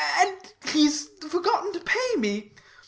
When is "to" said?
1.73-1.79